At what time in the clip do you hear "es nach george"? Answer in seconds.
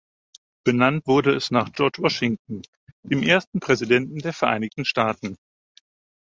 1.35-2.01